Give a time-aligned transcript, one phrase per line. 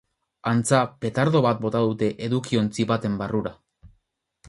[0.51, 3.57] Antza, petardo bat bota dute edukiontzi baten barrura.